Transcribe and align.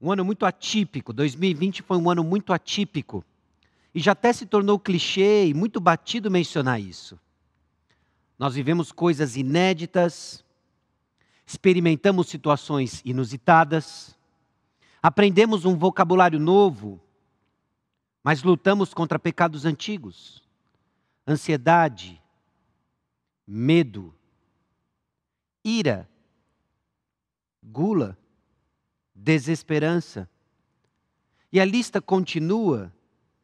Um 0.00 0.12
ano 0.12 0.24
muito 0.24 0.44
atípico. 0.44 1.12
2020 1.12 1.82
foi 1.82 1.96
um 1.96 2.10
ano 2.10 2.22
muito 2.22 2.52
atípico. 2.52 3.24
E 3.94 4.00
já 4.00 4.12
até 4.12 4.32
se 4.32 4.44
tornou 4.44 4.78
clichê 4.78 5.46
e 5.46 5.54
muito 5.54 5.80
batido 5.80 6.30
mencionar 6.30 6.80
isso. 6.80 7.18
Nós 8.38 8.54
vivemos 8.54 8.92
coisas 8.92 9.36
inéditas, 9.36 10.44
experimentamos 11.46 12.28
situações 12.28 13.00
inusitadas, 13.04 14.14
aprendemos 15.02 15.64
um 15.64 15.74
vocabulário 15.76 16.38
novo, 16.38 17.00
mas 18.22 18.42
lutamos 18.42 18.92
contra 18.92 19.18
pecados 19.18 19.64
antigos, 19.64 20.42
ansiedade, 21.26 22.20
medo, 23.46 24.12
ira, 25.64 26.06
gula, 27.62 28.18
desesperança. 29.16 30.28
E 31.50 31.58
a 31.58 31.64
lista 31.64 32.00
continua 32.00 32.92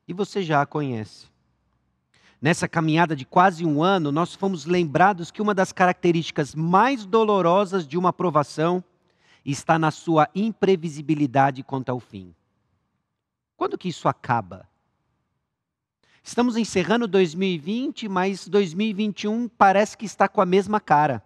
e 0.07 0.13
você 0.13 0.43
já 0.43 0.61
a 0.61 0.67
conhece. 0.67 1.27
Nessa 2.41 2.69
caminhada 2.69 3.17
de 3.17 3.25
quase 3.25 3.65
um 3.65 3.83
ano, 3.83 4.13
nós 4.13 4.35
fomos 4.35 4.67
lembrados 4.67 5.31
que 5.31 5.41
uma 5.41 5.55
das 5.55 5.73
características 5.73 6.55
mais 6.55 7.07
dolorosas 7.07 7.87
de 7.87 7.97
uma 7.97 8.11
aprovação 8.11 8.85
está 9.45 9.79
na 9.79 9.91
sua 9.91 10.29
imprevisibilidade 10.35 11.63
quanto 11.63 11.89
ao 11.89 12.01
fim. 12.01 12.35
Quando 13.57 13.79
que 13.79 13.89
isso 13.89 14.09
acaba? 14.09 14.69
Estamos 16.23 16.57
encerrando 16.57 17.09
2020, 17.09 18.09
mas 18.09 18.47
2021 18.47 19.49
parece 19.49 19.97
que 19.97 20.05
está 20.05 20.29
com 20.29 20.41
a 20.41 20.47
mesma 20.47 20.81
cara. 20.81 21.25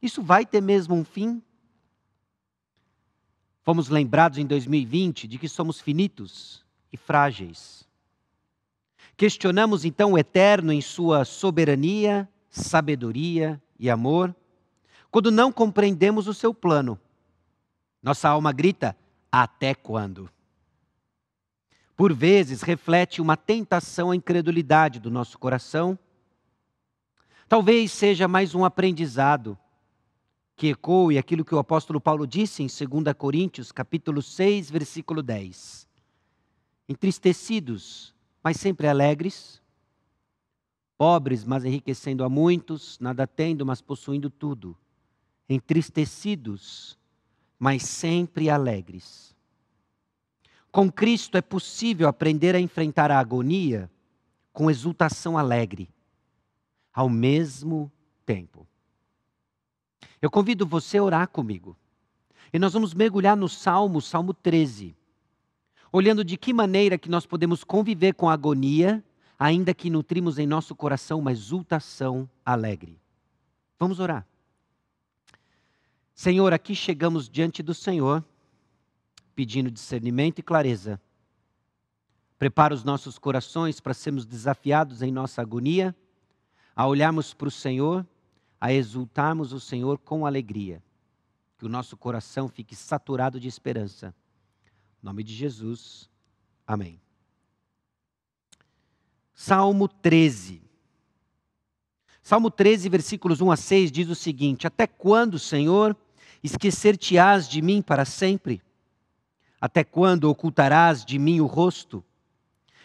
Isso 0.00 0.22
vai 0.22 0.46
ter 0.46 0.60
mesmo 0.60 0.94
um 0.94 1.04
fim? 1.04 1.42
Fomos 3.68 3.90
lembrados 3.90 4.38
em 4.38 4.46
2020 4.46 5.28
de 5.28 5.36
que 5.36 5.46
somos 5.46 5.78
finitos 5.78 6.64
e 6.90 6.96
frágeis. 6.96 7.86
Questionamos 9.14 9.84
então 9.84 10.12
o 10.12 10.18
eterno 10.18 10.72
em 10.72 10.80
sua 10.80 11.22
soberania, 11.26 12.26
sabedoria 12.48 13.60
e 13.78 13.90
amor, 13.90 14.34
quando 15.10 15.30
não 15.30 15.52
compreendemos 15.52 16.26
o 16.26 16.32
seu 16.32 16.54
plano. 16.54 16.98
Nossa 18.02 18.30
alma 18.30 18.52
grita: 18.52 18.96
até 19.30 19.74
quando? 19.74 20.30
Por 21.94 22.14
vezes 22.14 22.62
reflete 22.62 23.20
uma 23.20 23.36
tentação 23.36 24.10
à 24.10 24.16
incredulidade 24.16 24.98
do 24.98 25.10
nosso 25.10 25.38
coração. 25.38 25.98
Talvez 27.46 27.92
seja 27.92 28.26
mais 28.26 28.54
um 28.54 28.64
aprendizado 28.64 29.58
que 30.58 30.66
ecoe 30.66 31.16
aquilo 31.16 31.44
que 31.44 31.54
o 31.54 31.58
apóstolo 31.58 32.00
Paulo 32.00 32.26
disse 32.26 32.62
em 32.62 32.66
2 32.66 33.14
Coríntios, 33.16 33.72
capítulo 33.72 34.20
6, 34.20 34.70
versículo 34.70 35.22
10. 35.22 35.88
Entristecidos 36.86 38.14
mas 38.42 38.56
sempre 38.56 38.88
alegres, 38.88 39.62
pobres, 40.96 41.44
mas 41.44 41.64
enriquecendo 41.64 42.24
a 42.24 42.28
muitos, 42.28 42.98
nada 42.98 43.26
tendo, 43.26 43.66
mas 43.66 43.80
possuindo 43.82 44.30
tudo, 44.30 44.76
entristecidos, 45.48 46.98
mas 47.58 47.82
sempre 47.82 48.48
alegres. 48.48 49.36
Com 50.72 50.90
Cristo 50.90 51.36
é 51.36 51.42
possível 51.42 52.08
aprender 52.08 52.54
a 52.54 52.60
enfrentar 52.60 53.10
a 53.10 53.18
agonia 53.18 53.90
com 54.52 54.70
exultação 54.70 55.36
alegre, 55.36 55.90
ao 56.92 57.08
mesmo 57.08 57.92
tempo. 58.24 58.66
Eu 60.20 60.30
convido 60.30 60.66
você 60.66 60.98
a 60.98 61.02
orar 61.02 61.28
comigo. 61.28 61.76
E 62.52 62.58
nós 62.58 62.72
vamos 62.72 62.94
mergulhar 62.94 63.36
no 63.36 63.48
Salmo, 63.48 64.00
Salmo 64.00 64.32
13 64.32 64.96
olhando 65.92 66.24
de 66.24 66.36
que 66.36 66.52
maneira 66.52 66.98
que 66.98 67.08
nós 67.08 67.26
podemos 67.26 67.64
conviver 67.64 68.14
com 68.14 68.28
a 68.28 68.32
agonia, 68.32 69.02
ainda 69.38 69.72
que 69.72 69.90
nutrimos 69.90 70.38
em 70.38 70.46
nosso 70.46 70.74
coração 70.74 71.18
uma 71.18 71.32
exultação 71.32 72.28
alegre. 72.44 73.00
Vamos 73.78 74.00
orar. 74.00 74.26
Senhor, 76.14 76.52
aqui 76.52 76.74
chegamos 76.74 77.28
diante 77.28 77.62
do 77.62 77.72
Senhor, 77.72 78.24
pedindo 79.34 79.70
discernimento 79.70 80.40
e 80.40 80.42
clareza. 80.42 81.00
Prepara 82.38 82.74
os 82.74 82.84
nossos 82.84 83.18
corações 83.18 83.80
para 83.80 83.94
sermos 83.94 84.26
desafiados 84.26 85.00
em 85.00 85.12
nossa 85.12 85.40
agonia, 85.40 85.94
a 86.74 86.86
olharmos 86.86 87.34
para 87.34 87.48
o 87.48 87.52
Senhor, 87.52 88.06
a 88.60 88.72
exultarmos 88.72 89.52
o 89.52 89.60
Senhor 89.60 89.98
com 89.98 90.26
alegria. 90.26 90.82
Que 91.58 91.66
o 91.66 91.68
nosso 91.68 91.96
coração 91.96 92.48
fique 92.48 92.74
saturado 92.76 93.40
de 93.40 93.48
esperança 93.48 94.14
em 95.02 95.06
nome 95.06 95.22
de 95.22 95.32
Jesus. 95.32 96.08
Amém. 96.66 97.00
Salmo 99.34 99.88
13. 99.88 100.60
Salmo 102.22 102.50
13, 102.50 102.88
versículos 102.88 103.40
1 103.40 103.50
a 103.52 103.56
6 103.56 103.92
diz 103.92 104.08
o 104.08 104.14
seguinte: 104.14 104.66
Até 104.66 104.86
quando, 104.86 105.38
Senhor, 105.38 105.96
esquecer-te-ás 106.42 107.48
de 107.48 107.62
mim 107.62 107.80
para 107.80 108.04
sempre? 108.04 108.60
Até 109.60 109.82
quando 109.84 110.24
ocultarás 110.24 111.04
de 111.04 111.18
mim 111.18 111.40
o 111.40 111.46
rosto? 111.46 112.04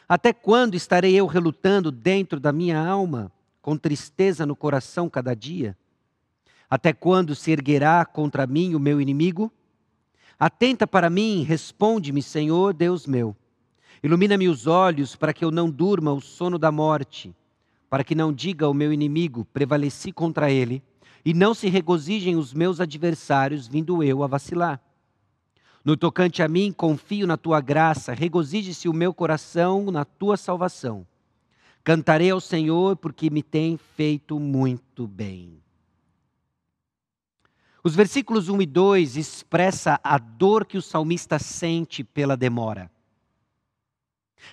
Até 0.08 0.32
quando 0.32 0.76
estarei 0.76 1.16
eu 1.16 1.26
relutando 1.26 1.92
dentro 1.92 2.40
da 2.40 2.52
minha 2.52 2.80
alma, 2.80 3.32
com 3.64 3.78
tristeza 3.78 4.46
no 4.46 4.58
coração 4.58 5.10
cada 5.10 5.34
dia? 5.34 5.76
Até 6.70 6.92
quando 6.92 7.34
se 7.34 7.50
erguerá 7.50 8.06
contra 8.06 8.46
mim 8.46 8.76
o 8.76 8.80
meu 8.80 9.00
inimigo? 9.00 9.50
Atenta 10.38 10.86
para 10.86 11.10
mim, 11.10 11.44
responde-me, 11.44 12.22
Senhor 12.22 12.74
Deus 12.74 13.08
meu. 13.08 13.34
Ilumina-me 14.04 14.50
os 14.50 14.68
olhos 14.68 15.16
para 15.16 15.34
que 15.34 15.46
eu 15.46 15.50
não 15.50 15.70
durma 15.70 16.12
o 16.12 16.20
sono 16.20 16.60
da 16.60 16.74
morte, 16.74 17.34
para 17.90 18.04
que 18.04 18.14
não 18.14 18.34
diga 18.34 18.66
ao 18.66 18.74
meu 18.74 18.92
inimigo, 18.92 19.46
prevaleci 19.46 20.12
contra 20.12 20.52
ele, 20.52 20.84
e 21.24 21.34
não 21.34 21.54
se 21.54 21.70
regozijem 21.70 22.36
os 22.36 22.54
meus 22.54 22.82
adversários, 22.82 23.66
vindo 23.66 24.04
eu 24.04 24.24
a 24.24 24.28
vacilar. 24.28 24.82
No 25.86 25.96
tocante 25.96 26.44
a 26.44 26.50
mim, 26.50 26.74
confio 26.74 27.26
na 27.26 27.38
tua 27.38 27.62
graça, 27.62 28.14
regozije-se 28.14 28.90
o 28.90 28.94
meu 28.94 29.14
coração 29.14 29.90
na 29.90 30.04
tua 30.04 30.36
salvação. 30.36 31.08
Cantarei 31.84 32.32
ao 32.32 32.40
Senhor 32.40 32.96
porque 32.96 33.30
me 33.30 33.44
tem 33.44 33.78
feito 33.78 34.40
muito 34.40 35.06
bem. 35.06 35.62
Os 37.84 37.94
versículos 37.94 38.48
1 38.48 38.62
e 38.62 38.66
2 38.66 39.18
expressa 39.18 40.00
a 40.02 40.18
dor 40.18 40.66
que 40.66 40.78
o 40.78 40.82
salmista 40.82 41.38
sente 41.38 42.02
pela 42.02 42.38
demora. 42.38 42.90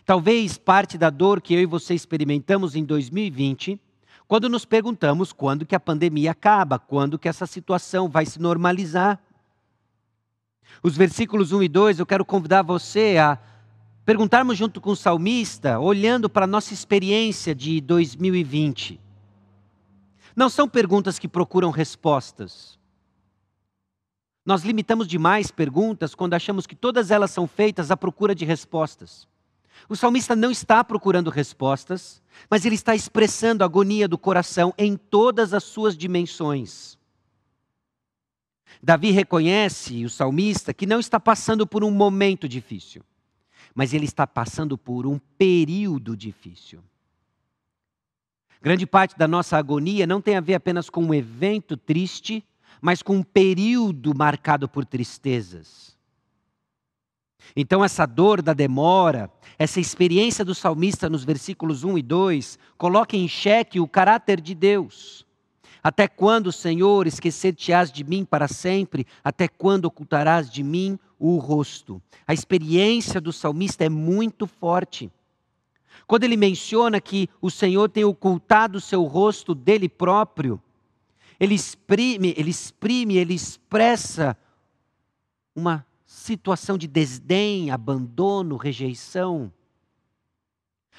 Talvez 0.04 0.58
parte 0.58 0.98
da 0.98 1.10
dor 1.10 1.40
que 1.40 1.54
eu 1.54 1.60
e 1.60 1.66
você 1.66 1.94
experimentamos 1.94 2.74
em 2.74 2.84
2020, 2.84 3.80
quando 4.26 4.48
nos 4.48 4.64
perguntamos 4.64 5.32
quando 5.32 5.64
que 5.64 5.74
a 5.76 5.80
pandemia 5.80 6.32
acaba, 6.32 6.78
quando 6.78 7.18
que 7.18 7.28
essa 7.28 7.46
situação 7.46 8.08
vai 8.08 8.26
se 8.26 8.40
normalizar. 8.40 9.20
Os 10.82 10.96
versículos 10.96 11.52
1 11.52 11.62
e 11.62 11.68
2, 11.68 11.98
eu 12.00 12.06
quero 12.06 12.24
convidar 12.24 12.62
você 12.62 13.16
a 13.18 13.38
perguntarmos 14.10 14.58
junto 14.58 14.80
com 14.80 14.90
o 14.90 14.96
salmista, 14.96 15.78
olhando 15.78 16.28
para 16.28 16.42
a 16.42 16.48
nossa 16.48 16.74
experiência 16.74 17.54
de 17.54 17.80
2020. 17.80 19.00
Não 20.34 20.48
são 20.48 20.68
perguntas 20.68 21.16
que 21.16 21.28
procuram 21.28 21.70
respostas. 21.70 22.76
Nós 24.44 24.64
limitamos 24.64 25.06
demais 25.06 25.52
perguntas 25.52 26.12
quando 26.12 26.34
achamos 26.34 26.66
que 26.66 26.74
todas 26.74 27.12
elas 27.12 27.30
são 27.30 27.46
feitas 27.46 27.92
à 27.92 27.96
procura 27.96 28.34
de 28.34 28.44
respostas. 28.44 29.28
O 29.88 29.94
salmista 29.94 30.34
não 30.34 30.50
está 30.50 30.82
procurando 30.82 31.30
respostas, 31.30 32.20
mas 32.50 32.64
ele 32.64 32.74
está 32.74 32.96
expressando 32.96 33.62
a 33.62 33.66
agonia 33.66 34.08
do 34.08 34.18
coração 34.18 34.74
em 34.76 34.96
todas 34.96 35.54
as 35.54 35.62
suas 35.62 35.96
dimensões. 35.96 36.98
Davi 38.82 39.12
reconhece, 39.12 40.04
o 40.04 40.10
salmista, 40.10 40.74
que 40.74 40.84
não 40.84 40.98
está 40.98 41.20
passando 41.20 41.64
por 41.64 41.84
um 41.84 41.92
momento 41.92 42.48
difícil, 42.48 43.04
mas 43.74 43.92
ele 43.92 44.04
está 44.04 44.26
passando 44.26 44.76
por 44.76 45.06
um 45.06 45.18
período 45.38 46.16
difícil. 46.16 46.80
Grande 48.62 48.86
parte 48.86 49.16
da 49.16 49.26
nossa 49.26 49.56
agonia 49.56 50.06
não 50.06 50.20
tem 50.20 50.36
a 50.36 50.40
ver 50.40 50.54
apenas 50.54 50.90
com 50.90 51.02
um 51.02 51.14
evento 51.14 51.76
triste 51.76 52.44
mas 52.80 53.02
com 53.02 53.16
um 53.16 53.22
período 53.22 54.14
marcado 54.16 54.68
por 54.68 54.84
tristezas. 54.84 55.98
Então, 57.54 57.84
essa 57.84 58.06
dor 58.06 58.42
da 58.42 58.52
demora, 58.52 59.30
essa 59.58 59.80
experiência 59.80 60.44
do 60.44 60.54
salmista 60.54 61.08
nos 61.08 61.24
versículos 61.24 61.84
1 61.84 61.98
e 61.98 62.02
2, 62.02 62.58
coloca 62.78 63.16
em 63.16 63.26
xeque 63.26 63.80
o 63.80 63.88
caráter 63.88 64.40
de 64.40 64.54
Deus. 64.54 65.26
Até 65.82 66.06
quando, 66.06 66.52
Senhor, 66.52 67.06
esquecer-te-ás 67.06 67.90
de 67.90 68.04
mim 68.04 68.24
para 68.24 68.46
sempre? 68.46 69.06
Até 69.24 69.48
quando 69.48 69.86
ocultarás 69.86 70.50
de 70.50 70.62
mim 70.62 70.98
o 71.20 71.36
rosto? 71.36 72.02
A 72.26 72.34
experiência 72.34 73.20
do 73.20 73.32
salmista 73.32 73.84
é 73.84 73.88
muito 73.88 74.46
forte. 74.46 75.12
Quando 76.06 76.24
ele 76.24 76.36
menciona 76.36 77.00
que 77.00 77.28
o 77.40 77.50
Senhor 77.50 77.88
tem 77.88 78.02
ocultado 78.02 78.78
o 78.78 78.80
seu 78.80 79.04
rosto 79.04 79.54
dele 79.54 79.88
próprio, 79.88 80.60
ele 81.38 81.54
exprime, 81.54 82.34
ele 82.36 82.50
exprime, 82.50 83.16
ele 83.16 83.34
expressa 83.34 84.36
uma 85.54 85.86
situação 86.04 86.76
de 86.76 86.86
desdém, 86.86 87.70
abandono, 87.70 88.56
rejeição. 88.56 89.52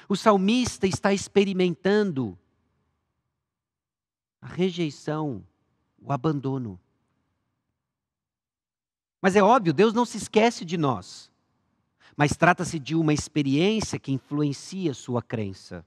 O 0.08 0.16
salmista 0.16 0.86
está 0.86 1.12
experimentando 1.12 2.38
a 4.40 4.46
rejeição, 4.46 5.44
o 6.00 6.12
abandono. 6.12 6.80
Mas 9.22 9.36
é 9.36 9.42
óbvio, 9.42 9.72
Deus 9.72 9.94
não 9.94 10.04
se 10.04 10.16
esquece 10.16 10.64
de 10.64 10.76
nós. 10.76 11.30
Mas 12.16 12.36
trata-se 12.36 12.80
de 12.80 12.96
uma 12.96 13.14
experiência 13.14 13.98
que 13.98 14.12
influencia 14.12 14.92
sua 14.92 15.22
crença. 15.22 15.86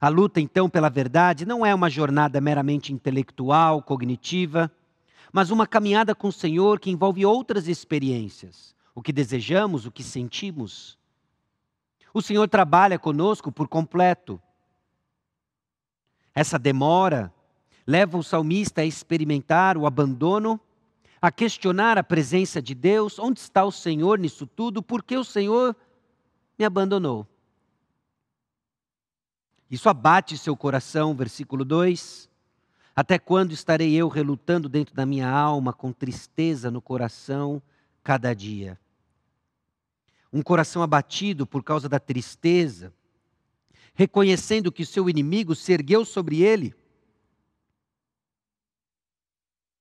A 0.00 0.08
luta, 0.08 0.40
então, 0.40 0.68
pela 0.68 0.90
verdade 0.90 1.46
não 1.46 1.64
é 1.64 1.72
uma 1.72 1.88
jornada 1.88 2.40
meramente 2.40 2.92
intelectual, 2.92 3.80
cognitiva, 3.80 4.70
mas 5.32 5.50
uma 5.50 5.66
caminhada 5.66 6.14
com 6.14 6.28
o 6.28 6.32
Senhor 6.32 6.80
que 6.80 6.90
envolve 6.90 7.24
outras 7.24 7.68
experiências, 7.68 8.74
o 8.94 9.00
que 9.00 9.12
desejamos, 9.12 9.86
o 9.86 9.92
que 9.92 10.02
sentimos. 10.02 10.98
O 12.12 12.20
Senhor 12.20 12.48
trabalha 12.48 12.98
conosco 12.98 13.52
por 13.52 13.68
completo. 13.68 14.40
Essa 16.34 16.58
demora 16.58 17.32
leva 17.86 18.18
o 18.18 18.22
salmista 18.22 18.82
a 18.82 18.84
experimentar 18.84 19.78
o 19.78 19.86
abandono, 19.86 20.60
a 21.26 21.30
questionar 21.32 21.98
a 21.98 22.04
presença 22.04 22.62
de 22.62 22.72
Deus: 22.72 23.18
onde 23.18 23.40
está 23.40 23.64
o 23.64 23.72
Senhor 23.72 24.16
nisso 24.16 24.46
tudo? 24.46 24.80
Por 24.80 25.02
que 25.02 25.16
o 25.16 25.24
Senhor 25.24 25.74
me 26.56 26.64
abandonou? 26.64 27.26
Isso 29.68 29.88
abate 29.88 30.38
seu 30.38 30.56
coração, 30.56 31.16
versículo 31.16 31.64
2. 31.64 32.30
Até 32.94 33.18
quando 33.18 33.50
estarei 33.50 33.92
eu 33.92 34.06
relutando 34.06 34.68
dentro 34.68 34.94
da 34.94 35.04
minha 35.04 35.28
alma, 35.28 35.72
com 35.72 35.92
tristeza 35.92 36.70
no 36.70 36.80
coração, 36.80 37.60
cada 38.04 38.32
dia? 38.32 38.78
Um 40.32 40.42
coração 40.42 40.80
abatido 40.80 41.44
por 41.44 41.64
causa 41.64 41.88
da 41.88 41.98
tristeza, 41.98 42.94
reconhecendo 43.94 44.70
que 44.70 44.86
seu 44.86 45.10
inimigo 45.10 45.56
se 45.56 45.72
ergueu 45.72 46.04
sobre 46.04 46.40
ele. 46.40 46.72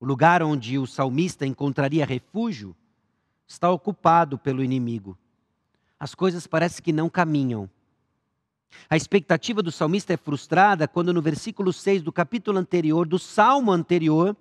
O 0.05 0.07
lugar 0.07 0.43
onde 0.43 0.77
o 0.77 0.85
salmista 0.85 1.47
encontraria 1.47 2.05
refúgio 2.05 2.75
está 3.47 3.71
ocupado 3.71 4.37
pelo 4.37 4.63
inimigo. 4.63 5.17
As 5.99 6.13
coisas 6.13 6.45
parecem 6.45 6.83
que 6.83 6.93
não 6.93 7.09
caminham. 7.09 7.67
A 8.87 8.95
expectativa 8.95 9.63
do 9.63 9.71
salmista 9.71 10.13
é 10.13 10.17
frustrada 10.17 10.87
quando, 10.87 11.11
no 11.11 11.23
versículo 11.23 11.73
6 11.73 12.03
do 12.03 12.11
capítulo 12.11 12.59
anterior, 12.59 13.07
do 13.07 13.17
salmo 13.17 13.71
anterior, 13.71 14.37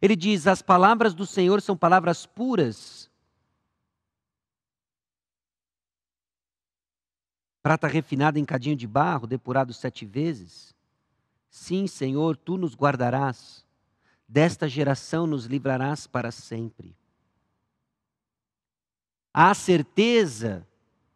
ele 0.00 0.16
diz: 0.16 0.48
As 0.48 0.60
palavras 0.60 1.14
do 1.14 1.26
Senhor 1.26 1.62
são 1.62 1.76
palavras 1.76 2.26
puras. 2.26 3.08
Prata 7.62 7.86
refinada 7.86 8.36
em 8.36 8.44
cadinho 8.44 8.74
de 8.74 8.88
barro, 8.88 9.28
depurado 9.28 9.72
sete 9.72 10.04
vezes. 10.04 10.74
Sim, 11.48 11.86
Senhor, 11.86 12.36
tu 12.36 12.56
nos 12.56 12.74
guardarás. 12.74 13.64
Desta 14.32 14.66
geração 14.66 15.26
nos 15.26 15.44
livrarás 15.44 16.06
para 16.06 16.30
sempre. 16.30 16.96
Há 19.30 19.52
certeza 19.52 20.66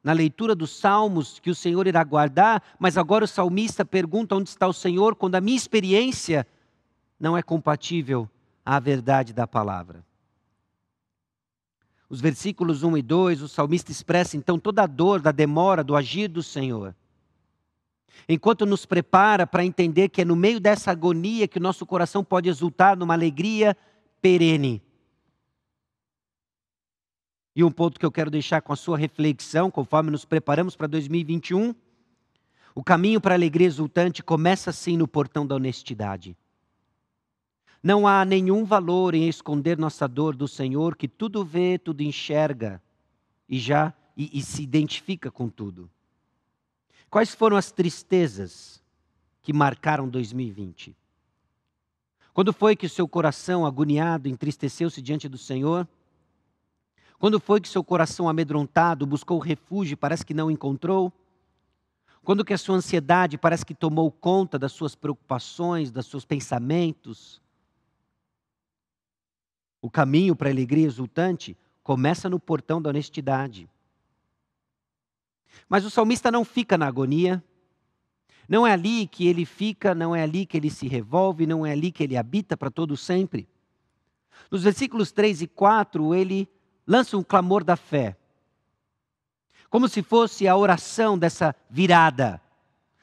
na 0.05 0.13
leitura 0.13 0.55
dos 0.55 0.77
Salmos 0.79 1.39
que 1.41 1.49
o 1.49 1.55
Senhor 1.55 1.87
irá 1.87 2.05
guardar, 2.05 2.63
mas 2.79 2.99
agora 2.99 3.25
o 3.25 3.27
salmista 3.27 3.87
pergunta 3.87 4.37
onde 4.37 4.51
está 4.51 4.69
o 4.69 4.73
Senhor 4.75 5.17
quando 5.17 5.35
a 5.35 5.41
minha 5.41 5.57
experiência 5.57 6.47
não 7.19 7.35
é 7.35 7.43
compatível 7.43 8.29
à 8.63 8.79
verdade 8.79 9.33
da 9.33 9.47
palavra. 9.47 10.05
Os 12.11 12.21
versículos 12.21 12.83
1 12.83 12.99
e 12.99 13.03
2, 13.03 13.41
o 13.41 13.49
salmista 13.49 13.91
expressa 13.91 14.37
então 14.37 14.59
toda 14.59 14.83
a 14.83 14.87
dor 14.87 15.23
da 15.23 15.33
demora 15.33 15.83
do 15.83 15.97
agir 15.97 16.29
do 16.29 16.43
Senhor. 16.43 16.95
Enquanto 18.29 18.67
nos 18.67 18.85
prepara 18.87 19.47
para 19.47 19.65
entender 19.65 20.09
que 20.09 20.23
é 20.23 20.25
no 20.25 20.37
meio 20.37 20.59
dessa 20.59 20.91
agonia 20.91 21.47
que 21.47 21.59
o 21.59 21.63
nosso 21.63 21.87
coração 21.87 22.25
pode 22.25 22.49
exultar 22.49 22.97
numa 22.97 23.15
alegria 23.15 23.77
perene. 24.21 24.83
E 27.55 27.65
um 27.65 27.71
ponto 27.71 27.99
que 27.99 28.05
eu 28.05 28.13
quero 28.13 28.31
deixar 28.31 28.61
com 28.61 28.73
a 28.73 28.77
sua 28.77 28.99
reflexão, 28.99 29.71
conforme 29.71 30.11
nos 30.11 30.25
preparamos 30.25 30.77
para 30.77 30.87
2021, 30.87 31.75
o 32.75 32.85
caminho 32.85 33.21
para 33.21 33.35
a 33.35 33.39
alegria 33.39 33.67
exultante 33.67 34.23
começa 34.23 34.69
assim 34.69 34.97
no 34.97 35.09
portão 35.09 35.47
da 35.47 35.55
honestidade. 35.55 36.37
Não 37.83 38.07
há 38.07 38.25
nenhum 38.25 38.65
valor 38.65 39.15
em 39.15 39.29
esconder 39.29 39.79
nossa 39.79 40.07
dor 40.07 40.37
do 40.37 40.47
Senhor, 40.47 40.97
que 40.97 41.09
tudo 41.09 41.45
vê, 41.45 41.79
tudo 41.79 42.03
enxerga 42.03 42.83
e 43.49 43.59
já 43.59 43.95
e, 44.17 44.39
e 44.39 44.43
se 44.43 44.63
identifica 44.63 45.31
com 45.31 45.49
tudo. 45.49 45.91
Quais 47.11 47.35
foram 47.35 47.57
as 47.57 47.71
tristezas 47.71 48.83
que 49.43 49.53
marcaram 49.53 50.09
2020? 50.09 50.97
Quando 52.35 52.53
foi 52.53 52.77
que 52.77 52.87
o 52.87 52.91
seu 52.91 53.09
coração 53.09 53.65
agoniado 53.65 54.29
entristeceu-se 54.29 55.01
diante 55.01 55.29
do 55.29 55.39
Senhor? 55.39 55.89
Quando 57.19 57.41
foi 57.41 57.61
que 57.61 57.69
seu 57.69 57.83
coração 57.83 58.29
amedrontado 58.29 59.07
buscou 59.07 59.39
refúgio 59.39 59.95
e 59.95 59.97
parece 59.97 60.27
que 60.27 60.35
não 60.35 60.51
encontrou? 60.51 61.13
Quando 62.23 62.45
que 62.45 62.53
a 62.53 62.59
sua 62.59 62.77
ansiedade 62.77 63.39
parece 63.39 63.65
que 63.65 63.75
tomou 63.75 64.11
conta 64.11 64.59
das 64.59 64.73
suas 64.73 64.95
preocupações, 64.95 65.91
dos 65.91 66.07
seus 66.07 66.25
pensamentos? 66.25 67.41
O 69.81 69.89
caminho 69.89 70.35
para 70.35 70.49
a 70.49 70.53
alegria 70.53 70.87
exultante 70.87 71.57
começa 71.83 72.29
no 72.29 72.41
portão 72.41 72.83
da 72.83 72.91
honestidade. 72.91 73.71
Mas 75.69 75.85
o 75.85 75.91
salmista 75.91 76.31
não 76.31 76.45
fica 76.45 76.77
na 76.79 76.87
agonia. 76.87 77.43
Não 78.49 78.67
é 78.67 78.73
ali 78.73 79.07
que 79.07 79.27
ele 79.27 79.45
fica, 79.45 79.95
não 79.95 80.15
é 80.15 80.23
ali 80.23 80.47
que 80.47 80.57
ele 80.57 80.71
se 80.71 80.87
revolve, 80.87 81.47
não 81.47 81.67
é 81.67 81.73
ali 81.73 81.91
que 81.91 82.03
ele 82.05 82.17
habita 82.17 82.57
para 82.57 82.71
todo 82.71 82.97
sempre. 82.97 83.49
Nos 84.51 84.63
versículos 84.63 85.11
3 85.11 85.43
e 85.43 85.47
4, 85.47 86.15
ele 86.15 86.49
lança 86.87 87.17
um 87.17 87.23
clamor 87.23 87.65
da 87.65 87.77
fé. 87.77 88.17
Como 89.69 89.89
se 89.89 90.03
fosse 90.03 90.47
a 90.47 90.57
oração 90.57 91.19
dessa 91.19 91.55
virada. 91.69 92.41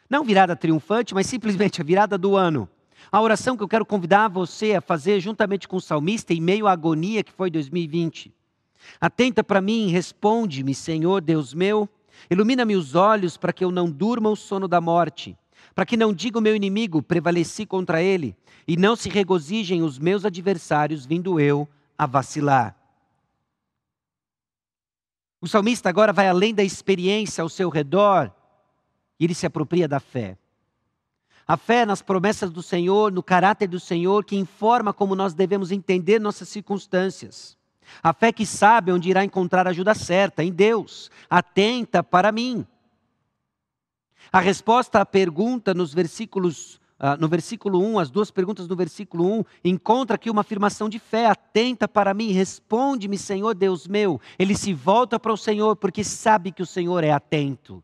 Não 0.10 0.24
virada 0.24 0.56
triunfante, 0.56 1.14
mas 1.14 1.28
simplesmente 1.28 1.82
a 1.82 1.84
virada 1.84 2.18
do 2.18 2.38
ano. 2.38 2.70
A 3.12 3.22
oração 3.22 3.58
que 3.58 3.64
eu 3.64 3.68
quero 3.68 3.86
convidar 3.86 4.30
você 4.30 4.76
a 4.76 4.82
fazer 4.82 5.20
juntamente 5.20 5.68
com 5.68 5.76
o 5.76 5.82
salmista 5.82 6.34
em 6.34 6.40
meio 6.40 6.68
à 6.68 6.72
agonia 6.72 7.24
que 7.24 7.32
foi 7.32 7.50
2020. 7.50 8.34
Atenta 9.00 9.44
para 9.44 9.62
mim, 9.62 9.90
responde-me, 9.90 10.74
Senhor 10.74 11.22
Deus 11.22 11.54
meu. 11.54 11.90
Ilumina-me 12.30 12.76
os 12.76 12.96
olhos 12.96 13.38
para 13.38 13.54
que 13.54 13.64
eu 13.64 13.72
não 13.72 13.90
durma 13.90 14.30
o 14.30 14.36
sono 14.36 14.68
da 14.68 14.80
morte, 14.80 15.38
para 15.74 15.86
que 15.86 15.98
não 15.98 16.14
diga 16.14 16.40
o 16.40 16.42
meu 16.42 16.56
inimigo, 16.56 17.02
prevaleci 17.02 17.66
contra 17.66 18.02
ele, 18.02 18.36
e 18.68 18.78
não 18.78 18.96
se 18.96 19.10
regozijem 19.10 19.82
os 19.82 20.00
meus 20.00 20.26
adversários, 20.26 21.06
vindo 21.06 21.40
eu 21.40 21.68
a 21.98 22.06
vacilar. 22.06 22.76
O 25.42 25.48
salmista 25.48 25.90
agora 25.90 26.14
vai 26.14 26.30
além 26.30 26.54
da 26.54 26.64
experiência 26.64 27.42
ao 27.42 27.50
seu 27.50 27.70
redor 27.70 28.32
e 29.20 29.26
ele 29.26 29.34
se 29.34 29.46
apropria 29.46 29.88
da 29.88 30.00
fé. 30.00 30.38
A 31.46 31.58
fé 31.58 31.86
nas 31.86 32.02
promessas 32.02 32.50
do 32.50 32.64
Senhor, 32.64 33.12
no 33.12 33.22
caráter 33.22 33.68
do 33.68 33.80
Senhor, 33.80 34.24
que 34.24 34.38
informa 34.38 34.94
como 34.94 35.16
nós 35.16 35.34
devemos 35.34 35.72
entender 35.72 36.20
nossas 36.20 36.48
circunstâncias. 36.48 37.58
A 38.02 38.14
fé 38.14 38.32
que 38.32 38.46
sabe 38.46 38.92
onde 38.92 39.10
irá 39.10 39.24
encontrar 39.24 39.68
ajuda 39.68 39.94
certa, 39.94 40.44
em 40.44 40.52
Deus, 40.52 41.12
atenta 41.30 42.04
para 42.04 42.32
mim. 42.32 42.66
A 44.32 44.40
resposta 44.40 45.02
à 45.02 45.06
pergunta 45.06 45.74
nos 45.74 45.94
versículos 45.94 46.82
Uh, 47.04 47.20
no 47.20 47.28
versículo 47.28 47.82
1, 47.82 48.00
as 48.00 48.10
duas 48.10 48.32
perguntas 48.32 48.66
do 48.66 48.78
versículo 48.78 49.40
1, 49.40 49.44
encontra 49.66 50.16
aqui 50.16 50.30
uma 50.30 50.40
afirmação 50.40 50.88
de 50.88 51.00
fé, 51.00 51.26
atenta 51.26 51.86
para 51.86 52.14
mim, 52.14 52.32
responde-me, 52.32 53.18
Senhor 53.18 53.54
Deus 53.54 53.88
meu. 53.88 54.22
Ele 54.40 54.56
se 54.56 54.74
volta 54.74 55.20
para 55.20 55.34
o 55.34 55.38
Senhor 55.38 55.76
porque 55.76 56.02
sabe 56.02 56.50
que 56.50 56.62
o 56.62 56.66
Senhor 56.66 57.04
é 57.04 57.12
atento. 57.12 57.84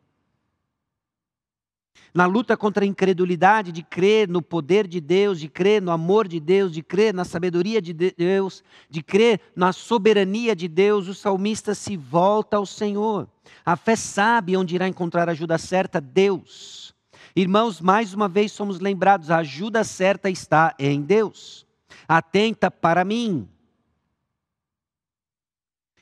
Na 2.13 2.25
luta 2.25 2.57
contra 2.57 2.83
a 2.83 2.87
incredulidade 2.87 3.71
de 3.71 3.83
crer 3.83 4.27
no 4.27 4.41
poder 4.41 4.87
de 4.87 4.99
Deus, 4.99 5.39
de 5.39 5.47
crer 5.47 5.81
no 5.81 5.91
amor 5.91 6.27
de 6.27 6.39
Deus, 6.39 6.71
de 6.71 6.81
crer 6.81 7.13
na 7.13 7.23
sabedoria 7.23 7.81
de 7.81 7.93
Deus, 7.93 8.63
de 8.89 9.03
crer 9.03 9.39
na 9.55 9.71
soberania 9.71 10.55
de 10.55 10.67
Deus, 10.67 11.07
o 11.07 11.13
salmista 11.13 11.75
se 11.75 11.95
volta 11.95 12.57
ao 12.57 12.65
Senhor. 12.65 13.27
A 13.63 13.75
fé 13.75 13.95
sabe 13.95 14.57
onde 14.57 14.75
irá 14.75 14.87
encontrar 14.87 15.29
a 15.29 15.33
ajuda 15.33 15.57
certa, 15.57 16.01
Deus. 16.01 16.95
Irmãos, 17.35 17.79
mais 17.79 18.13
uma 18.13 18.27
vez 18.27 18.51
somos 18.51 18.79
lembrados: 18.79 19.29
a 19.29 19.37
ajuda 19.37 19.83
certa 19.83 20.29
está 20.29 20.73
em 20.79 21.01
Deus. 21.01 21.65
Atenta 22.07 22.71
para 22.71 23.05
mim. 23.05 23.47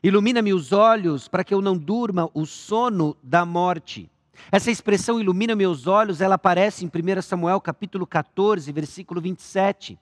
Ilumina-me 0.01 0.53
os 0.53 0.71
olhos 0.71 1.27
para 1.27 1.43
que 1.43 1.53
eu 1.53 1.61
não 1.61 1.77
durma 1.77 2.29
o 2.33 2.45
sono 2.45 3.17
da 3.21 3.45
morte. 3.45 4.09
Essa 4.51 4.71
expressão 4.71 5.19
ilumina 5.19 5.55
meus 5.55 5.87
olhos, 5.87 6.21
ela 6.21 6.35
aparece 6.35 6.85
em 6.85 6.87
1 6.87 7.21
Samuel 7.21 7.59
capítulo 7.59 8.07
14, 8.07 8.71
versículo 8.71 9.19
27. 9.19 9.99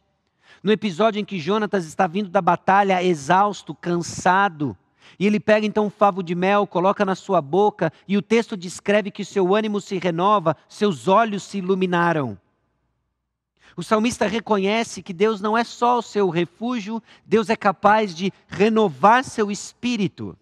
No 0.61 0.71
episódio 0.71 1.19
em 1.19 1.25
que 1.25 1.39
Jonatas 1.39 1.85
está 1.85 2.07
vindo 2.07 2.29
da 2.29 2.41
batalha 2.41 3.03
exausto, 3.03 3.73
cansado, 3.73 4.77
e 5.19 5.25
ele 5.25 5.39
pega 5.39 5.65
então 5.65 5.85
um 5.85 5.89
favo 5.89 6.21
de 6.21 6.35
mel, 6.35 6.67
coloca 6.67 7.05
na 7.05 7.15
sua 7.15 7.41
boca, 7.41 7.91
e 8.07 8.17
o 8.17 8.21
texto 8.21 8.57
descreve 8.57 9.11
que 9.11 9.23
seu 9.23 9.55
ânimo 9.55 9.79
se 9.79 9.97
renova, 9.97 10.55
seus 10.67 11.07
olhos 11.07 11.43
se 11.43 11.59
iluminaram. 11.59 12.37
O 13.77 13.83
salmista 13.83 14.25
reconhece 14.25 15.01
que 15.01 15.13
Deus 15.13 15.41
não 15.41 15.57
é 15.57 15.63
só 15.63 15.97
o 15.99 16.01
seu 16.01 16.29
refúgio, 16.29 17.01
Deus 17.25 17.49
é 17.49 17.55
capaz 17.55 18.15
de 18.15 18.31
renovar 18.47 19.23
seu 19.23 19.51
espírito. 19.51 20.37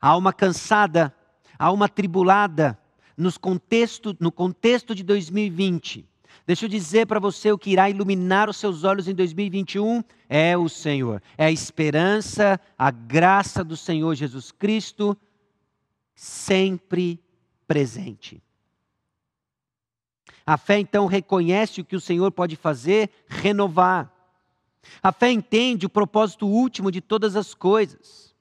A 0.00 0.08
alma 0.08 0.32
cansada, 0.32 1.14
alma 1.60 1.88
tribulada, 1.90 2.78
nos 3.16 3.36
contexto, 3.36 4.16
no 4.18 4.32
contexto 4.32 4.94
de 4.94 5.02
2020. 5.02 6.08
Deixa 6.46 6.64
eu 6.64 6.68
dizer 6.70 7.06
para 7.06 7.20
você 7.20 7.52
o 7.52 7.58
que 7.58 7.70
irá 7.70 7.90
iluminar 7.90 8.48
os 8.48 8.56
seus 8.56 8.82
olhos 8.82 9.06
em 9.06 9.14
2021 9.14 10.02
é 10.26 10.56
o 10.56 10.70
Senhor. 10.70 11.22
É 11.36 11.44
a 11.44 11.52
esperança, 11.52 12.58
a 12.78 12.90
graça 12.90 13.62
do 13.62 13.76
Senhor 13.76 14.14
Jesus 14.14 14.50
Cristo 14.50 15.14
sempre 16.14 17.20
presente. 17.68 18.42
A 20.46 20.56
fé 20.56 20.78
então 20.78 21.06
reconhece 21.06 21.82
o 21.82 21.84
que 21.84 21.94
o 21.94 22.00
Senhor 22.00 22.32
pode 22.32 22.56
fazer, 22.56 23.10
renovar. 23.28 24.10
A 25.02 25.12
fé 25.12 25.30
entende 25.30 25.84
o 25.84 25.90
propósito 25.90 26.46
último 26.46 26.90
de 26.90 27.02
todas 27.02 27.36
as 27.36 27.52
coisas. 27.52 28.34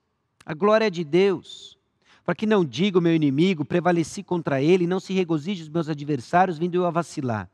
A 0.46 0.54
glória 0.54 0.90
de 0.90 1.04
Deus 1.04 1.79
para 2.30 2.36
que 2.36 2.46
não 2.46 2.64
diga 2.64 3.00
o 3.00 3.02
meu 3.02 3.16
inimigo, 3.16 3.66
prevaleci 3.66 4.22
contra 4.22 4.62
ele, 4.62 4.86
não 4.86 5.00
se 5.00 5.14
regozije 5.14 5.64
os 5.64 5.68
meus 5.68 5.90
adversários, 5.90 6.60
vindo 6.60 6.76
eu 6.76 6.86
a 6.86 6.92
vacilar. 6.92 7.50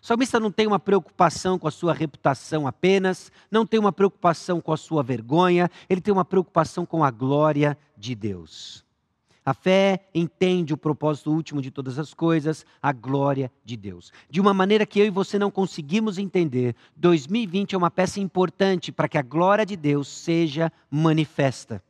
O 0.00 0.06
salmista 0.06 0.38
não 0.38 0.52
tem 0.52 0.68
uma 0.68 0.78
preocupação 0.78 1.58
com 1.58 1.66
a 1.66 1.70
sua 1.72 1.92
reputação 1.92 2.64
apenas, 2.64 3.32
não 3.50 3.66
tem 3.66 3.80
uma 3.80 3.90
preocupação 3.90 4.60
com 4.60 4.72
a 4.72 4.76
sua 4.76 5.02
vergonha, 5.02 5.68
ele 5.88 6.00
tem 6.00 6.14
uma 6.14 6.24
preocupação 6.24 6.86
com 6.86 7.02
a 7.02 7.10
glória 7.10 7.76
de 7.96 8.14
Deus. 8.14 8.84
A 9.44 9.52
fé 9.52 10.06
entende 10.14 10.72
o 10.72 10.76
propósito 10.76 11.32
último 11.32 11.60
de 11.60 11.72
todas 11.72 11.98
as 11.98 12.14
coisas, 12.14 12.64
a 12.80 12.92
glória 12.92 13.50
de 13.64 13.76
Deus. 13.76 14.12
De 14.30 14.40
uma 14.40 14.54
maneira 14.54 14.86
que 14.86 15.00
eu 15.00 15.06
e 15.06 15.10
você 15.10 15.40
não 15.40 15.50
conseguimos 15.50 16.18
entender, 16.18 16.76
2020 16.94 17.74
é 17.74 17.78
uma 17.78 17.90
peça 17.90 18.20
importante 18.20 18.92
para 18.92 19.08
que 19.08 19.18
a 19.18 19.22
glória 19.22 19.66
de 19.66 19.74
Deus 19.74 20.06
seja 20.06 20.70
manifesta. 20.88 21.82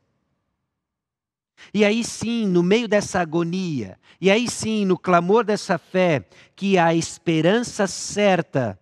E 1.73 1.85
aí 1.85 2.03
sim, 2.03 2.47
no 2.47 2.63
meio 2.63 2.87
dessa 2.87 3.19
agonia, 3.19 3.99
e 4.19 4.29
aí 4.29 4.49
sim, 4.49 4.85
no 4.85 4.97
clamor 4.97 5.43
dessa 5.43 5.77
fé, 5.77 6.27
que 6.55 6.77
a 6.77 6.93
esperança 6.93 7.87
certa 7.87 8.79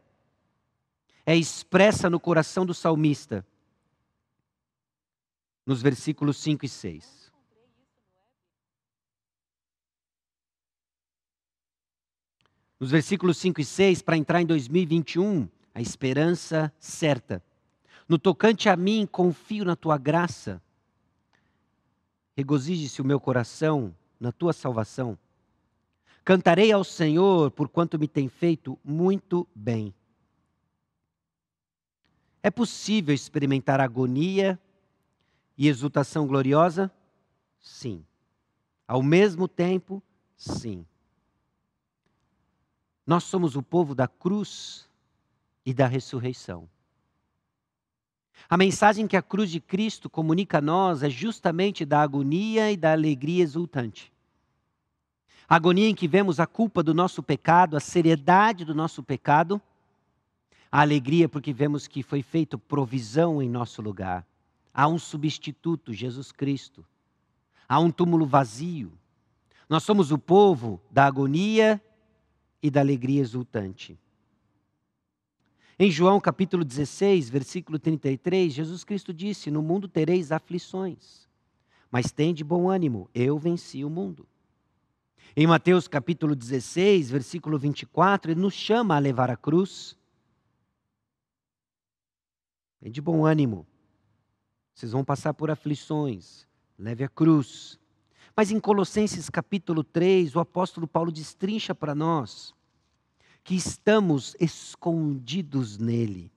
é 1.25 1.36
expressa 1.36 2.09
no 2.09 2.19
coração 2.19 2.65
do 2.65 2.74
salmista, 2.74 3.45
nos 5.65 5.81
versículos 5.81 6.38
5 6.38 6.65
e 6.65 6.69
6. 6.69 7.31
Nos 12.79 12.91
versículos 12.91 13.38
5 13.38 13.62
e 13.62 13.65
6, 13.65 14.01
para 14.01 14.17
entrar 14.17 14.41
em 14.41 14.45
2021, 14.45 15.48
a 15.75 15.81
esperança 15.81 16.74
certa. 16.79 17.43
No 18.07 18.17
tocante 18.17 18.69
a 18.69 18.75
mim, 18.75 19.05
confio 19.05 19.65
na 19.65 19.75
tua 19.75 19.98
graça 19.98 20.62
regozije-se 22.39 23.01
o 23.01 23.05
meu 23.05 23.19
coração 23.19 23.93
na 24.17 24.31
tua 24.31 24.53
salvação. 24.53 25.19
Cantarei 26.24 26.72
ao 26.72 26.86
Senhor 26.86 27.51
por 27.51 27.67
quanto 27.67 28.00
me 28.00 28.08
tem 28.08 28.29
feito 28.29 28.79
muito 28.81 29.46
bem. 29.53 29.93
É 32.41 32.50
possível 32.50 33.13
experimentar 33.13 33.81
agonia 33.81 34.58
e 35.58 35.67
exultação 35.67 36.25
gloriosa? 36.25 36.89
Sim. 37.60 38.05
Ao 38.88 39.03
mesmo 39.03 39.46
tempo, 39.46 40.01
sim. 40.38 40.86
Nós 43.05 43.25
somos 43.25 43.58
o 43.58 43.62
povo 43.62 43.93
da 43.93 44.08
cruz 44.08 44.89
e 45.65 45.74
da 45.74 45.88
ressurreição. 45.88 46.69
A 48.48 48.55
mensagem 48.55 49.08
que 49.08 49.17
a 49.17 49.22
cruz 49.22 49.50
de 49.50 49.60
Cristo 49.60 50.10
comunica 50.10 50.60
a 50.60 50.62
nós 50.62 51.03
é 51.03 51.10
justamente 51.10 51.84
da 51.86 52.01
agonia 52.01 52.72
e 52.72 52.77
da 52.77 52.91
alegria 52.91 53.43
exultante. 53.43 54.12
A 55.48 55.55
agonia 55.55 55.89
em 55.89 55.96
que 55.96 56.08
vemos 56.08 56.39
a 56.39 56.46
culpa 56.46 56.84
do 56.84 56.93
nosso 56.93 57.24
pecado, 57.24 57.75
a 57.75 57.79
seriedade 57.79 58.63
do 58.63 58.75
nosso 58.75 59.01
pecado, 59.01 59.60
a 60.72 60.81
alegria 60.81 61.27
porque 61.27 61.51
vemos 61.51 61.88
que 61.88 62.03
foi 62.03 62.22
feita 62.22 62.58
provisão 62.58 63.41
em 63.41 63.50
nosso 63.50 63.81
lugar. 63.81 64.25
Há 64.72 64.88
um 64.88 65.00
substituto, 65.00 65.91
Jesus 65.91 66.31
Cristo. 66.31 66.86
Há 67.67 67.79
um 67.79 67.89
túmulo 67.89 68.25
vazio. 68.25 68.91
Nós 69.67 69.84
somos 69.84 70.12
o 70.12 70.17
povo 70.17 70.79
da 70.89 71.05
agonia 71.05 71.81
e 72.62 72.69
da 72.69 72.79
alegria 72.79 73.22
exultante. 73.22 73.98
Em 75.81 75.89
João 75.89 76.19
capítulo 76.19 76.65
16, 76.65 77.29
versículo 77.29 77.79
33, 77.79 78.51
Jesus 78.51 78.83
Cristo 78.83 79.13
disse: 79.13 79.50
No 79.50 79.62
mundo 79.62 79.88
tereis 79.88 80.29
aflições, 80.29 81.25
mas 81.89 82.12
tende 82.12 82.43
bom 82.43 82.69
ânimo, 82.69 83.09
eu 83.15 83.39
venci 83.39 83.86
o 83.86 83.89
mundo. 83.89 84.27
Em 85.38 85.48
Mateus 85.48 85.88
capítulo 85.88 86.36
16, 86.36 87.09
versículo 87.09 87.57
24, 87.57 88.31
ele 88.31 88.41
nos 88.41 88.53
chama 88.53 88.98
a 88.98 89.00
levar 89.00 89.31
a 89.31 89.38
cruz. 89.38 89.98
Tende 92.81 93.00
bom 93.00 93.25
ânimo, 93.25 93.65
vocês 94.74 94.91
vão 94.91 95.05
passar 95.05 95.33
por 95.33 95.50
aflições, 95.50 96.45
leve 96.77 97.05
a 97.05 97.09
cruz. 97.09 97.79
Mas 98.36 98.51
em 98.51 98.59
Colossenses 98.59 99.29
capítulo 99.29 99.81
3, 99.86 100.36
o 100.36 100.41
apóstolo 100.41 100.86
Paulo 100.86 101.09
destrincha 101.09 101.74
para 101.74 101.95
nós 101.95 102.53
que 103.50 103.56
estamos 103.56 104.36
escondidos 104.39 105.79
nele. 105.79 106.32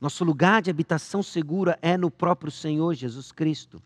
Nosso 0.00 0.22
lugar 0.22 0.62
de 0.62 0.70
habitação 0.70 1.20
segura 1.20 1.76
é 1.82 1.96
no 1.96 2.12
próprio 2.12 2.52
Senhor 2.52 2.94
Jesus 2.94 3.32
Cristo. 3.32 3.82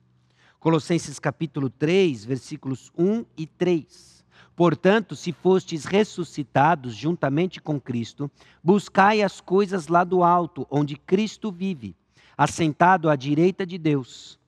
Colossenses 0.61 1.19
capítulo 1.19 1.71
3, 1.71 2.27
versículos 2.27 2.93
1 2.95 3.25
e 3.39 3.47
3. 3.47 4.23
Portanto, 4.55 5.17
se 5.17 5.33
fostes 5.33 5.87
ressuscitados 5.87 6.95
juntamente 6.95 7.59
com 7.59 7.81
Cristo, 7.81 8.31
buscai 8.63 9.23
as 9.23 9.41
coisas 9.41 9.89
lá 9.89 10.05
do 10.05 10.23
alto, 10.23 10.67
onde 10.71 10.95
Cristo 10.95 11.51
vive, 11.51 11.97
assentado 12.37 13.09
à 13.09 13.17
direita 13.17 13.65
de 13.65 13.79
Deus. 13.79 14.39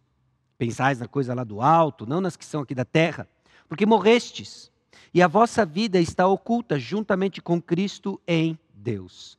Pensais 0.59 0.99
na 0.99 1.09
coisa 1.09 1.33
lá 1.33 1.43
do 1.43 1.63
alto, 1.63 2.05
não 2.05 2.21
nas 2.21 2.37
que 2.37 2.45
são 2.45 2.61
aqui 2.61 2.75
da 2.75 2.85
terra, 2.85 3.27
porque 3.67 3.87
morrestes 3.87 4.71
e 5.13 5.23
a 5.23 5.27
vossa 5.27 5.67
vida 5.67 6.01
está 6.01 6.27
oculta 6.27 6.79
juntamente 6.79 7.41
com 7.41 7.61
Cristo 7.61 8.21
em 8.27 8.59
Deus. 8.73 9.39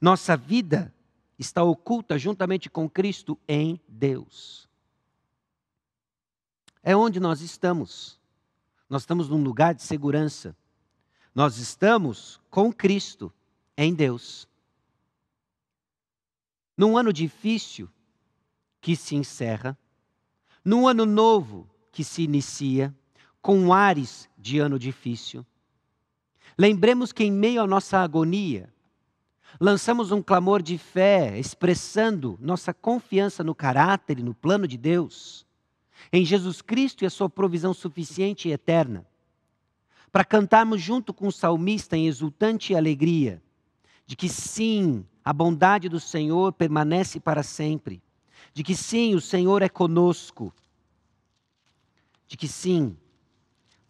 Nossa 0.00 0.36
vida 0.36 0.94
está 1.38 1.64
oculta 1.64 2.18
juntamente 2.18 2.70
com 2.70 2.88
Cristo 2.88 3.38
em 3.48 3.80
Deus. 3.88 4.68
É 6.82 6.94
onde 6.94 7.18
nós 7.18 7.40
estamos. 7.40 8.20
Nós 8.88 9.02
estamos 9.02 9.28
num 9.28 9.42
lugar 9.42 9.74
de 9.74 9.82
segurança. 9.82 10.56
Nós 11.34 11.58
estamos 11.58 12.40
com 12.50 12.72
Cristo 12.72 13.32
em 13.76 13.94
Deus. 13.94 14.46
Num 16.76 16.96
ano 16.96 17.12
difícil 17.12 17.88
que 18.80 18.94
se 18.94 19.16
encerra, 19.16 19.76
num 20.64 20.86
ano 20.86 21.06
novo 21.06 21.68
que 21.90 22.04
se 22.04 22.22
inicia, 22.22 22.94
com 23.44 23.74
ares 23.74 24.26
de 24.38 24.58
ano 24.58 24.78
difícil. 24.78 25.44
Lembremos 26.56 27.12
que, 27.12 27.24
em 27.24 27.30
meio 27.30 27.60
à 27.60 27.66
nossa 27.66 27.98
agonia, 27.98 28.72
lançamos 29.60 30.10
um 30.10 30.22
clamor 30.22 30.62
de 30.62 30.78
fé, 30.78 31.38
expressando 31.38 32.38
nossa 32.40 32.72
confiança 32.72 33.44
no 33.44 33.54
caráter 33.54 34.18
e 34.18 34.22
no 34.22 34.32
plano 34.32 34.66
de 34.66 34.78
Deus, 34.78 35.46
em 36.10 36.24
Jesus 36.24 36.62
Cristo 36.62 37.04
e 37.04 37.06
a 37.06 37.10
sua 37.10 37.28
provisão 37.28 37.74
suficiente 37.74 38.48
e 38.48 38.52
eterna, 38.52 39.06
para 40.10 40.24
cantarmos 40.24 40.80
junto 40.80 41.12
com 41.12 41.26
o 41.26 41.32
salmista 41.32 41.98
em 41.98 42.06
exultante 42.06 42.74
alegria, 42.74 43.42
de 44.06 44.16
que 44.16 44.28
sim, 44.30 45.04
a 45.22 45.34
bondade 45.34 45.86
do 45.90 46.00
Senhor 46.00 46.50
permanece 46.54 47.20
para 47.20 47.42
sempre, 47.42 48.02
de 48.54 48.62
que 48.62 48.74
sim, 48.74 49.14
o 49.14 49.20
Senhor 49.20 49.60
é 49.60 49.68
conosco, 49.68 50.50
de 52.26 52.38
que 52.38 52.48
sim, 52.48 52.96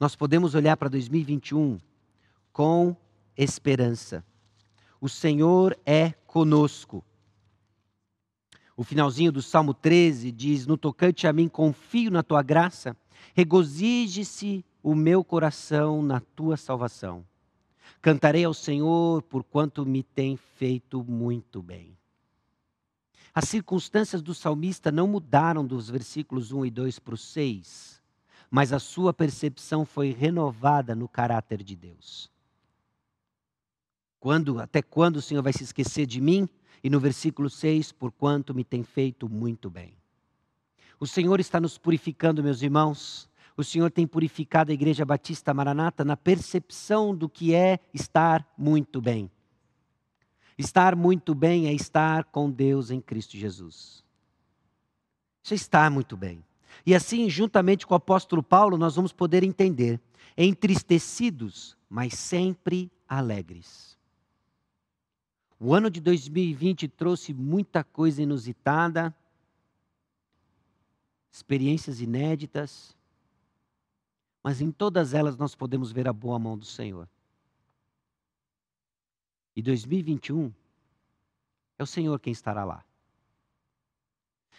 nós 0.05 0.15
podemos 0.15 0.55
olhar 0.55 0.77
para 0.77 0.91
2021 0.91 1.79
com 2.53 2.95
esperança. 3.35 4.23
O 5.01 5.09
Senhor 5.09 5.75
é 5.87 6.11
conosco. 6.27 7.03
O 8.77 8.85
finalzinho 8.85 9.33
do 9.33 9.41
Salmo 9.41 9.73
13 9.73 10.31
diz: 10.31 10.67
No 10.67 10.77
tocante 10.77 11.27
a 11.27 11.33
mim, 11.33 11.49
confio 11.49 12.11
na 12.11 12.23
tua 12.23 12.43
graça, 12.43 12.95
regozije-se 13.33 14.63
o 14.83 14.95
meu 14.95 15.25
coração 15.25 16.03
na 16.03 16.21
tua 16.21 16.59
salvação. 16.59 17.25
Cantarei 18.03 18.45
ao 18.45 18.53
Senhor 18.53 19.23
por 19.23 19.43
quanto 19.43 19.87
me 19.87 20.03
tem 20.03 20.37
feito 20.37 21.03
muito 21.03 21.63
bem. 21.63 21.97
As 23.35 23.49
circunstâncias 23.49 24.21
do 24.21 24.35
salmista 24.35 24.93
não 24.93 25.09
mudaram 25.09 25.67
dos 25.67 25.89
versículos 25.89 26.53
1 26.53 26.67
e 26.67 26.71
2 26.71 26.99
para 26.99 27.15
o 27.15 27.17
6, 27.17 28.04
mas 28.55 28.73
a 28.73 28.79
sua 28.79 29.13
percepção 29.13 29.85
foi 29.85 30.13
renovada 30.13 30.95
no 30.95 31.09
caráter 31.09 31.61
de 31.61 31.75
Deus. 31.75 32.31
Quando, 34.21 34.61
até 34.61 34.81
quando 34.81 35.17
o 35.17 35.21
Senhor 35.21 35.43
vai 35.43 35.53
se 35.53 35.65
esquecer 35.65 36.07
de 36.07 36.21
mim? 36.21 36.49
E 36.81 36.89
no 36.89 37.01
versículo 37.01 37.51
6, 37.51 37.91
por 37.91 38.13
quanto 38.13 38.55
me 38.55 38.63
tem 38.63 38.85
feito 38.85 39.29
muito 39.29 39.69
bem. 39.69 39.97
O 41.01 41.07
Senhor 41.07 41.41
está 41.41 41.59
nos 41.59 41.77
purificando, 41.79 42.45
meus 42.45 42.63
irmãos. 42.63 43.29
O 43.57 43.65
Senhor 43.65 43.91
tem 43.91 44.07
purificado 44.07 44.71
a 44.71 44.75
Igreja 44.75 45.05
Batista 45.05 45.53
Maranata 45.53 46.05
na 46.05 46.17
percepção 46.17 47.13
do 47.13 47.29
que 47.29 47.53
é 47.57 47.81
estar 47.93 48.49
muito 48.57 49.03
bem. 49.03 49.29
Estar 50.57 50.95
muito 50.95 51.35
bem 51.35 51.67
é 51.67 51.73
estar 51.73 52.23
com 52.27 52.49
Deus 52.49 52.93
em 52.93 53.01
Cristo 53.01 53.37
Jesus. 53.37 54.05
Isso 55.43 55.55
é 55.55 55.57
estar 55.57 55.91
muito 55.91 56.17
bem. 56.17 56.45
E 56.85 56.95
assim, 56.95 57.29
juntamente 57.29 57.87
com 57.87 57.95
o 57.95 57.97
apóstolo 57.97 58.43
Paulo, 58.43 58.77
nós 58.77 58.97
vamos 58.97 59.13
poder 59.13 59.43
entender: 59.43 60.01
entristecidos, 60.37 61.77
mas 61.89 62.15
sempre 62.15 62.91
alegres. 63.09 63.99
O 65.59 65.73
ano 65.73 65.89
de 65.89 66.01
2020 66.01 66.89
trouxe 66.89 67.33
muita 67.33 67.83
coisa 67.83 68.23
inusitada, 68.23 69.15
experiências 71.31 72.01
inéditas, 72.01 72.97
mas 74.43 74.61
em 74.61 74.71
todas 74.71 75.15
elas 75.15 75.37
nós 75.37 75.55
podemos 75.55 75.91
ver 75.91 76.07
a 76.07 76.13
boa 76.13 76.39
mão 76.39 76.59
do 76.59 76.67
Senhor. 76.67 77.09
E 79.57 79.63
2021 79.63 80.53
é 81.79 81.83
o 81.83 81.87
Senhor 81.87 82.19
quem 82.21 82.33
estará 82.33 82.65
lá. 82.65 82.85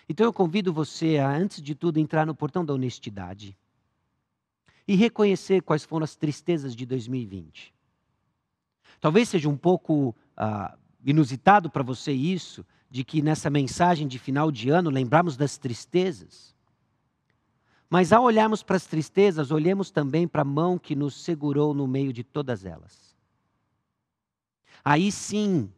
Então 0.08 0.26
eu 0.26 0.34
convido 0.34 0.72
você 0.72 1.18
a, 1.18 1.30
antes 1.30 1.62
de 1.62 1.74
tudo, 1.74 2.00
entrar 2.00 2.26
no 2.26 2.36
portão 2.36 2.64
da 2.64 2.74
honestidade 2.74 3.58
e 4.88 4.96
reconhecer 4.96 5.62
quais 5.62 5.84
foram 5.84 6.04
as 6.04 6.16
tristezas 6.16 6.76
de 6.76 6.86
2020. 6.86 7.74
Talvez 9.02 9.30
seja 9.30 9.50
um 9.50 9.58
pouco 9.58 10.16
ah, 10.38 10.78
inusitado 11.04 11.70
para 11.70 11.84
você 11.84 12.12
isso, 12.12 12.66
de 12.90 13.04
que 13.04 13.22
nessa 13.22 13.50
mensagem 13.50 14.08
de 14.08 14.20
final 14.20 14.52
de 14.52 14.70
ano 14.70 14.90
lembrarmos 14.90 15.36
das 15.36 15.58
tristezas. 15.58 16.56
Mas 17.90 18.14
ao 18.14 18.24
olharmos 18.24 18.64
para 18.64 18.76
as 18.76 18.86
tristezas, 18.86 19.52
olhemos 19.52 19.92
também 19.92 20.28
para 20.28 20.44
a 20.44 20.46
mão 20.46 20.78
que 20.78 20.96
nos 20.96 21.24
segurou 21.24 21.74
no 21.74 21.88
meio 21.88 22.14
de 22.14 22.24
todas 22.24 22.66
elas. 22.66 23.16
Aí 24.84 25.12
sim, 25.12 25.72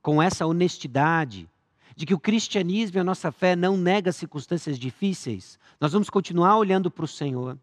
com 0.00 0.22
essa 0.22 0.46
honestidade, 0.46 1.48
de 1.96 2.06
que 2.06 2.14
o 2.14 2.18
cristianismo 2.18 2.98
e 2.98 3.00
a 3.00 3.04
nossa 3.04 3.30
fé 3.30 3.54
não 3.54 3.76
nega 3.76 4.12
circunstâncias 4.12 4.78
difíceis, 4.78 5.58
nós 5.80 5.92
vamos 5.92 6.10
continuar 6.10 6.56
olhando 6.56 6.90
para 6.90 7.04
o 7.04 7.08
Senhor. 7.08 7.58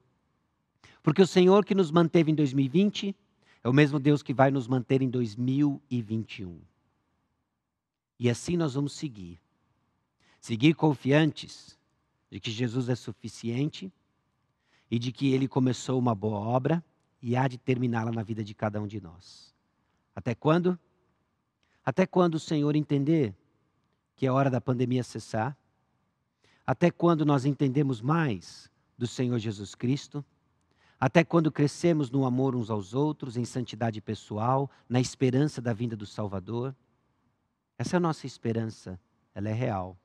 Porque 1.03 1.21
o 1.21 1.27
Senhor 1.27 1.65
que 1.65 1.75
nos 1.75 1.91
manteve 1.91 2.31
em 2.31 2.35
2020 2.35 3.15
é 3.63 3.69
o 3.69 3.73
mesmo 3.73 3.99
Deus 3.99 4.23
que 4.23 4.33
vai 4.33 4.51
nos 4.51 4.67
manter 4.67 5.01
em 5.01 5.09
2021. 5.09 6.59
E 8.19 8.29
assim 8.29 8.55
nós 8.55 8.75
vamos 8.75 8.93
seguir. 8.93 9.39
Seguir 10.39 10.73
confiantes 10.75 11.77
de 12.29 12.39
que 12.39 12.51
Jesus 12.51 12.87
é 12.89 12.95
suficiente 12.95 13.91
e 14.89 14.97
de 14.97 15.11
que 15.11 15.33
ele 15.33 15.47
começou 15.47 15.99
uma 15.99 16.15
boa 16.15 16.39
obra 16.39 16.83
e 17.21 17.35
há 17.35 17.47
de 17.47 17.57
terminá-la 17.57 18.11
na 18.11 18.23
vida 18.23 18.43
de 18.43 18.53
cada 18.53 18.81
um 18.81 18.87
de 18.87 19.01
nós. 19.01 19.53
Até 20.15 20.33
quando? 20.33 20.79
Até 21.85 22.05
quando 22.05 22.35
o 22.35 22.39
Senhor 22.39 22.75
entender 22.75 23.35
que 24.21 24.27
é 24.27 24.31
hora 24.31 24.51
da 24.51 24.61
pandemia 24.61 25.01
cessar? 25.01 25.57
Até 26.63 26.91
quando 26.91 27.25
nós 27.25 27.43
entendemos 27.43 28.01
mais 28.01 28.69
do 28.95 29.07
Senhor 29.07 29.39
Jesus 29.39 29.73
Cristo? 29.73 30.23
Até 30.99 31.23
quando 31.23 31.51
crescemos 31.51 32.11
no 32.11 32.23
amor 32.23 32.55
uns 32.55 32.69
aos 32.69 32.93
outros, 32.93 33.35
em 33.35 33.45
santidade 33.45 33.99
pessoal, 33.99 34.69
na 34.87 35.01
esperança 35.01 35.59
da 35.59 35.73
vinda 35.73 35.95
do 35.95 36.05
Salvador? 36.05 36.75
Essa 37.79 37.95
é 37.95 37.97
a 37.97 37.99
nossa 37.99 38.27
esperança, 38.27 38.99
ela 39.33 39.49
é 39.49 39.53
real. 39.53 39.97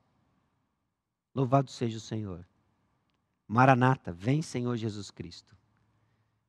Louvado 1.35 1.71
seja 1.71 1.99
o 1.99 2.01
Senhor. 2.01 2.49
Maranata, 3.47 4.15
vem 4.15 4.41
Senhor 4.41 4.79
Jesus 4.79 5.11
Cristo. 5.11 5.55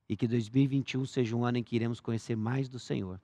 E 0.08 0.16
que 0.16 0.26
2021 0.26 1.04
seja 1.04 1.36
um 1.36 1.44
ano 1.44 1.58
em 1.58 1.62
que 1.62 1.76
iremos 1.76 2.00
conhecer 2.00 2.34
mais 2.34 2.66
do 2.66 2.78
Senhor 2.78 3.20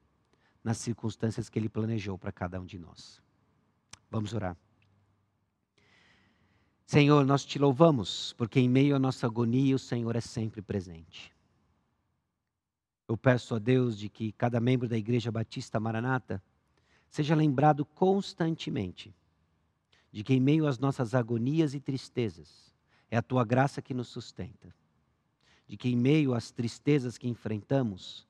nas 0.63 0.77
circunstâncias 0.77 1.49
que 1.49 1.59
Ele 1.59 1.71
planejou 1.71 2.19
para 2.19 2.31
cada 2.31 2.61
um 2.61 2.67
de 2.67 2.79
nós. 2.79 3.24
Vamos 4.11 4.33
orar. 4.33 4.57
Senhor, 6.87 7.25
nós 7.25 7.45
te 7.45 7.59
louvamos, 7.59 8.35
porque 8.35 8.61
em 8.61 8.69
meio 8.69 8.95
à 8.95 8.99
nossa 8.99 9.27
agonia 9.27 9.75
o 9.75 9.79
Senhor 9.79 10.15
é 10.15 10.21
sempre 10.21 10.61
presente. 10.61 11.35
Eu 13.09 13.17
peço 13.17 13.55
a 13.55 13.59
Deus 13.59 13.99
de 13.99 14.09
que 14.09 14.33
cada 14.33 14.61
membro 14.61 14.89
da 14.89 14.97
Igreja 14.97 15.31
Batista 15.31 15.81
Maranata 15.81 16.43
seja 17.09 17.35
lembrado 17.35 17.85
constantemente 17.85 19.15
de 20.15 20.23
que 20.23 20.33
em 20.33 20.41
meio 20.41 20.67
às 20.67 20.79
nossas 20.79 21.15
agonias 21.15 21.75
e 21.75 21.81
tristezas 21.81 22.73
é 23.11 23.17
a 23.17 23.23
tua 23.23 23.45
graça 23.45 23.83
que 23.83 23.93
nos 23.93 24.09
sustenta. 24.09 24.73
De 25.67 25.77
que 25.77 25.89
em 25.89 25.97
meio 25.97 26.35
às 26.35 26.53
tristezas 26.53 27.19
que 27.19 27.27
enfrentamos 27.27 28.27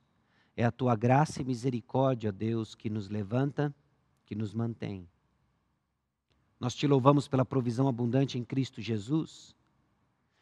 é 0.56 0.64
a 0.64 0.70
tua 0.70 0.96
graça 0.96 1.42
e 1.42 1.44
misericórdia, 1.44 2.32
Deus, 2.32 2.74
que 2.74 2.88
nos 2.88 3.08
levanta, 3.08 3.74
que 4.24 4.34
nos 4.34 4.54
mantém. 4.54 5.06
Nós 6.64 6.74
te 6.74 6.86
louvamos 6.86 7.28
pela 7.28 7.44
provisão 7.44 7.86
abundante 7.86 8.38
em 8.38 8.42
Cristo 8.42 8.80
Jesus, 8.80 9.54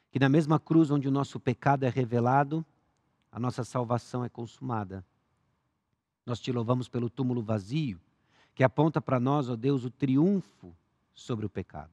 que 0.08 0.20
na 0.20 0.28
mesma 0.28 0.60
cruz 0.60 0.88
onde 0.88 1.08
o 1.08 1.10
nosso 1.10 1.40
pecado 1.40 1.82
é 1.82 1.88
revelado, 1.88 2.64
a 3.32 3.40
nossa 3.40 3.64
salvação 3.64 4.24
é 4.24 4.28
consumada. 4.28 5.04
Nós 6.24 6.38
te 6.38 6.52
louvamos 6.52 6.88
pelo 6.88 7.10
túmulo 7.10 7.42
vazio, 7.42 8.00
que 8.54 8.62
aponta 8.62 9.00
para 9.00 9.18
nós, 9.18 9.48
ó 9.48 9.56
Deus, 9.56 9.84
o 9.84 9.90
triunfo 9.90 10.72
sobre 11.12 11.44
o 11.44 11.50
pecado. 11.50 11.90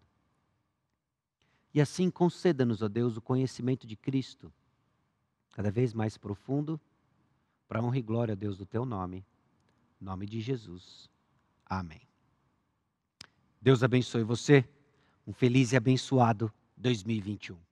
E 1.74 1.82
assim 1.82 2.12
conceda-nos, 2.12 2.84
ó 2.84 2.88
Deus, 2.88 3.18
o 3.18 3.22
conhecimento 3.22 3.88
de 3.88 3.96
Cristo, 3.96 4.54
cada 5.54 5.72
vez 5.72 5.92
mais 5.92 6.20
profundo 6.20 6.80
para 7.68 7.82
honra 7.82 7.98
e 7.98 8.04
glória, 8.04 8.36
Deus, 8.36 8.60
do 8.60 8.65
teu 8.68 8.86
nome. 8.86 9.26
Nome 10.00 10.28
de 10.28 10.39
Jesus. 10.39 11.10
Amém. 11.65 12.09
Deus 13.62 13.84
abençoe 13.84 14.24
você. 14.24 14.63
Um 15.28 15.34
feliz 15.34 15.74
e 15.74 15.78
abençoado 15.78 16.52
2021. 16.78 17.69